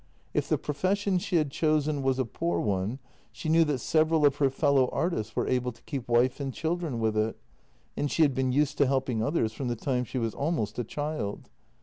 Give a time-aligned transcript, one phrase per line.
[0.33, 2.97] If the profession she had chosen was a poor one,
[3.31, 6.99] she knew that several of her fellow artists were able to keep wife and children
[6.99, 7.37] with it,
[7.95, 10.83] and she had been used to helping others from the time she was almost a
[10.83, 11.49] child.